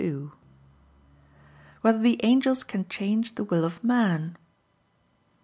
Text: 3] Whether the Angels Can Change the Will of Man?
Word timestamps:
3] 0.01 0.29
Whether 1.81 1.99
the 1.99 2.19
Angels 2.25 2.63
Can 2.63 2.87
Change 2.89 3.35
the 3.35 3.43
Will 3.43 3.63
of 3.63 3.83
Man? 3.83 4.35